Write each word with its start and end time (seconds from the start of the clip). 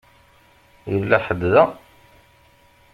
Yella 0.91 1.17
ḥedd 1.25 1.41
da? 1.53 1.63